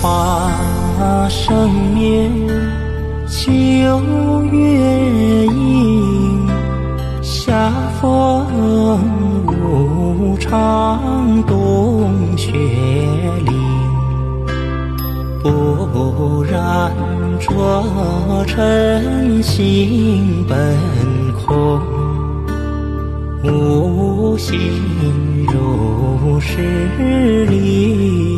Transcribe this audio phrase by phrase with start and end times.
[0.00, 2.30] 花生灭，
[3.26, 3.50] 秋
[4.52, 6.48] 月影，
[7.20, 8.46] 夏风
[9.46, 12.52] 无常，冬雪
[13.44, 13.52] 凛。
[15.42, 16.92] 不然
[17.40, 20.78] 浊尘心本
[21.44, 21.80] 空，
[23.42, 24.60] 无心
[25.52, 28.37] 入世里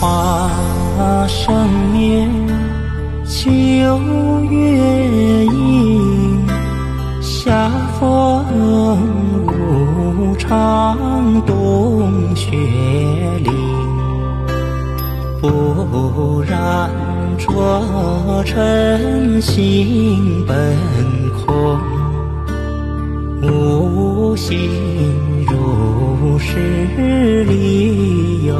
[0.00, 0.48] 花
[1.26, 2.24] 生灭，
[3.26, 3.50] 秋
[4.44, 6.46] 月影，
[7.20, 8.44] 夏风
[9.44, 10.96] 无常，
[11.44, 12.56] 冬雪
[13.44, 13.50] 凛。
[15.40, 16.88] 不染
[17.36, 17.82] 浊
[18.46, 20.76] 尘心本
[21.44, 21.76] 空，
[23.42, 24.56] 无心
[25.44, 28.54] 入世里有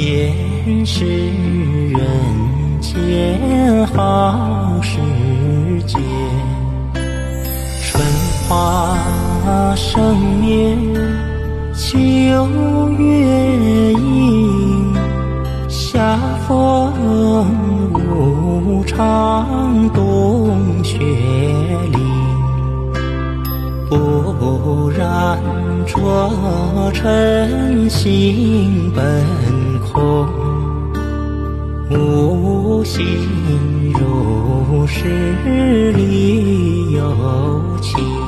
[0.00, 0.32] 便
[0.86, 2.00] 是人
[2.80, 4.96] 间好时
[5.88, 5.98] 节。
[7.82, 8.04] 春
[8.48, 8.96] 花
[9.74, 10.76] 生灭，
[11.74, 11.98] 秋
[12.96, 14.94] 月阴，
[15.68, 16.92] 夏风
[17.92, 20.96] 无常，冬雪
[21.92, 21.98] 凛。
[23.90, 25.36] 不然
[25.86, 26.30] 浊
[26.94, 29.24] 尘心本
[29.98, 30.28] 空，
[31.90, 33.04] 无心
[33.92, 35.32] 如是
[35.92, 38.27] 里有情。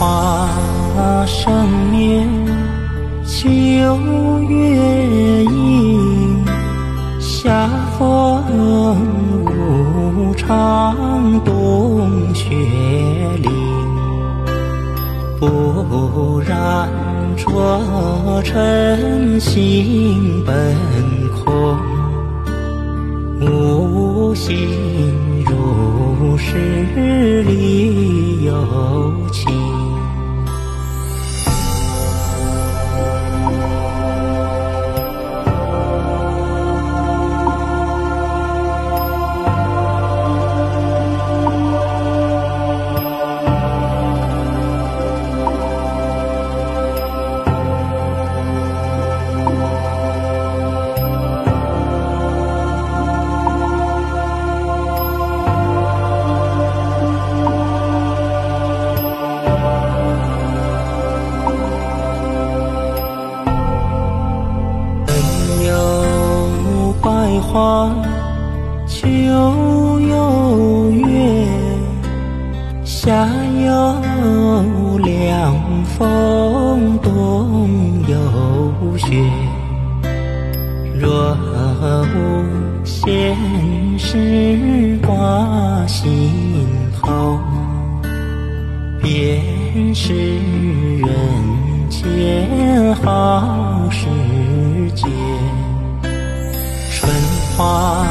[0.00, 0.48] 花
[1.26, 2.26] 生灭，
[3.22, 3.50] 秋
[4.48, 6.42] 月阴，
[7.20, 7.68] 夏
[7.98, 8.42] 风
[9.44, 10.96] 无常，
[11.44, 12.48] 冬雪
[13.42, 13.50] 临。
[15.38, 16.88] 不染
[17.36, 20.74] 浊尘心本
[21.44, 21.76] 空，
[23.38, 24.56] 无心
[25.44, 29.29] 入世里有
[83.30, 86.66] 无闲事挂心
[87.00, 87.38] 头，
[89.00, 90.12] 便是
[90.98, 91.08] 人
[91.88, 94.06] 间好时
[94.96, 95.06] 节。
[96.90, 97.12] 春
[97.56, 98.04] 花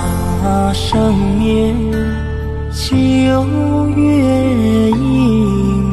[0.74, 1.76] 生灭，
[2.72, 2.96] 秋
[3.98, 5.92] 月阴，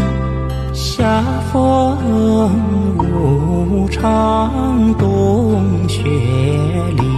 [0.72, 1.22] 夏
[1.52, 1.98] 风
[2.96, 6.04] 无常，冬雪
[6.96, 7.15] 里。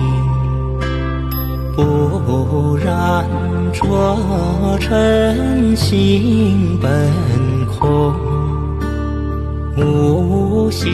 [1.78, 3.24] 不染
[3.72, 6.90] 浊尘心本
[7.78, 8.12] 空，
[9.76, 10.90] 无心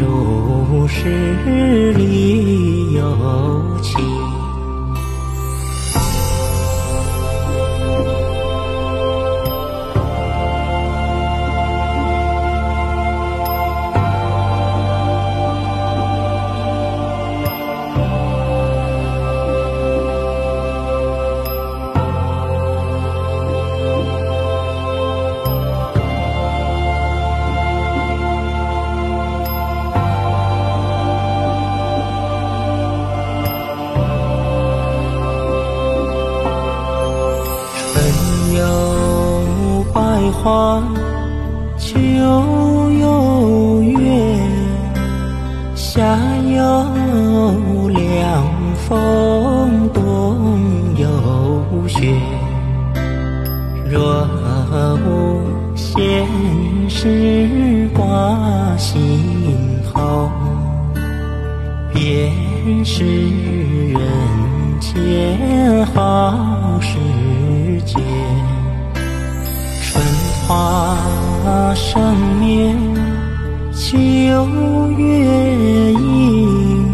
[0.00, 3.02] 如是里有
[3.82, 4.11] 情。
[54.02, 56.26] 若无闲
[56.88, 60.28] 事挂心头，
[61.94, 62.32] 便
[62.84, 64.00] 是人
[64.80, 66.98] 间好时
[67.84, 68.00] 节。
[69.84, 70.04] 春
[70.48, 70.98] 花
[71.76, 72.74] 生灭，
[73.72, 76.92] 秋月阴，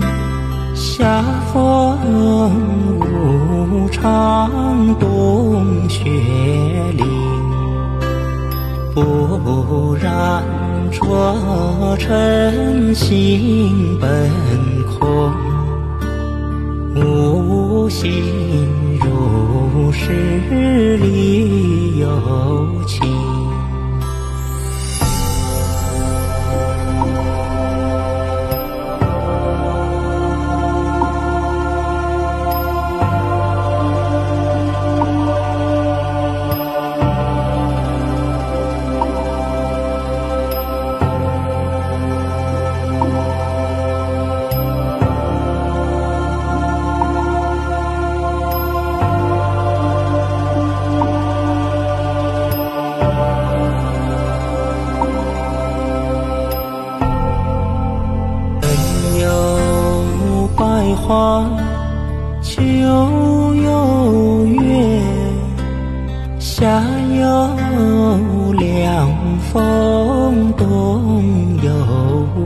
[0.74, 1.22] 夏
[1.52, 1.96] 风
[4.00, 6.04] 长，冬雪
[6.96, 7.04] 岭。
[8.94, 10.42] 不然
[10.90, 14.30] 浊尘心本
[14.86, 15.32] 空，
[16.94, 18.10] 无心
[19.00, 22.06] 如是里有
[22.86, 23.17] 情。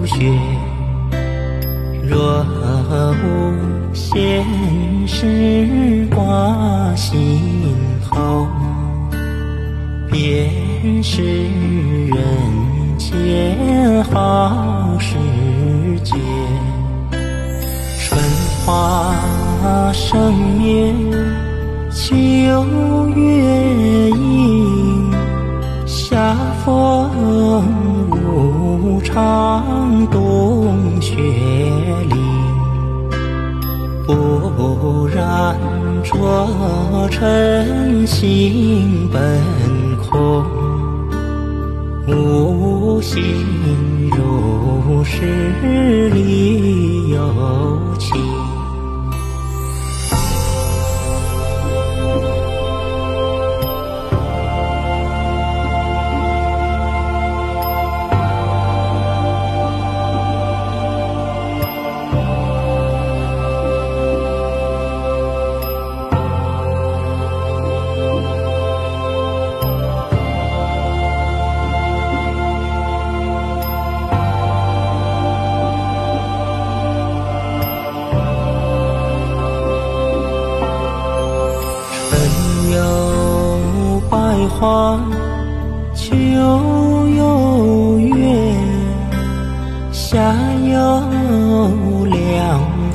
[0.06, 0.32] 雪。
[2.08, 2.44] 若
[3.22, 4.44] 无闲
[5.06, 7.40] 事挂心
[8.08, 8.46] 头，
[10.10, 12.18] 便是人
[12.98, 15.16] 间好时
[16.02, 16.14] 节。
[17.98, 18.20] 春
[18.64, 19.14] 花
[19.92, 20.92] 生灭，
[21.90, 22.24] 秋
[23.16, 25.10] 月阴，
[25.86, 27.10] 夏风
[29.12, 31.14] 无常，冬雪
[32.08, 32.16] 里。
[34.06, 35.54] 不然
[36.02, 39.40] 浊尘心本
[39.98, 40.42] 空，
[42.08, 43.22] 无心
[44.16, 47.18] 如是里有
[47.98, 48.41] 情。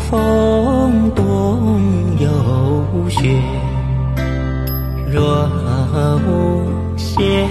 [0.09, 1.79] 风，冬
[2.17, 3.41] 有雪。
[5.11, 5.49] 若
[6.25, 6.63] 无
[6.95, 7.49] 闲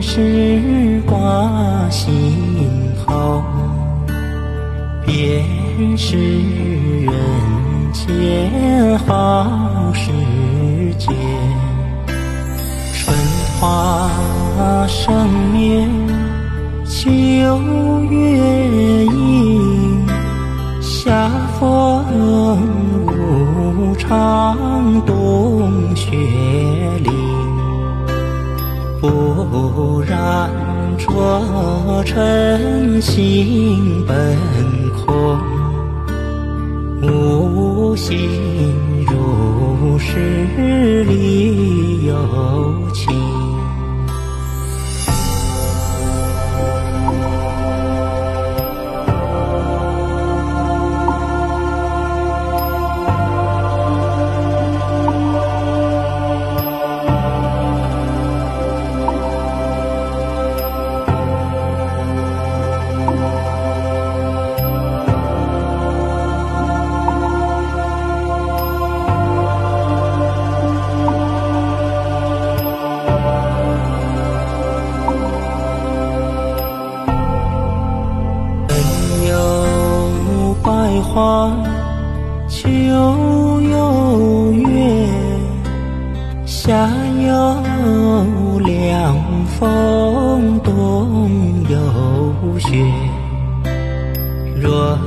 [0.00, 2.14] 事挂心
[3.04, 3.42] 头，
[5.04, 5.44] 便
[5.96, 6.16] 是
[7.02, 7.12] 人
[7.92, 10.12] 间好时
[10.98, 11.08] 节。
[12.94, 13.16] 春
[13.58, 14.08] 花
[14.86, 15.84] 生灭，
[16.84, 17.10] 秋
[18.04, 19.04] 月
[29.58, 30.48] 不染
[30.96, 34.36] 浊尘心本
[34.92, 35.36] 空，
[37.02, 38.16] 无心
[39.04, 42.14] 入世里有
[42.94, 43.27] 情。
[86.68, 86.86] 夏
[87.26, 89.16] 有凉
[89.58, 91.30] 风，冬
[91.66, 92.84] 有雪。
[94.60, 94.98] 若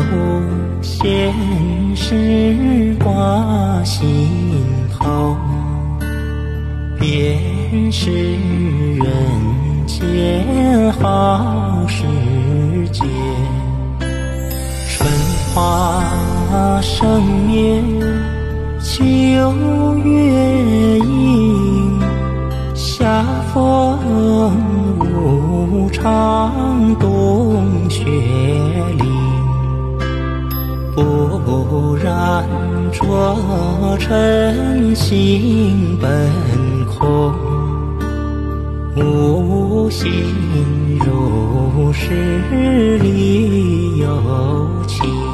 [0.00, 1.30] 无闲
[1.94, 4.30] 事挂心
[4.98, 5.36] 头，
[6.98, 9.06] 便是人
[9.86, 12.06] 间好时
[12.90, 13.04] 节。
[14.88, 15.06] 春
[15.54, 16.02] 花
[16.80, 17.82] 生灭，
[18.80, 19.04] 秋
[20.02, 20.93] 月
[26.04, 29.04] 当，冬雪临。
[30.94, 32.46] 不染
[32.92, 36.30] 浊尘心本
[36.86, 37.32] 空，
[38.96, 40.12] 无心
[41.06, 44.06] 如是里有
[44.86, 45.33] 情。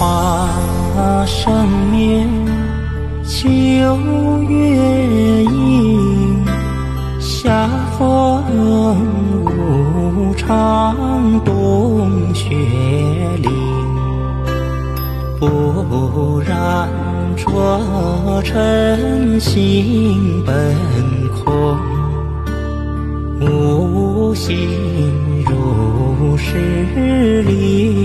[0.00, 0.48] 花
[1.26, 2.26] 生面，
[3.22, 3.50] 秋
[4.48, 6.42] 月影，
[7.20, 8.42] 夏风
[9.44, 10.96] 无常，
[11.44, 12.56] 冬雪
[13.42, 13.50] 凛。
[15.38, 16.88] 不染
[17.36, 20.74] 浊尘，心本
[21.44, 21.76] 空，
[23.38, 24.56] 无心
[25.44, 27.99] 如是灵。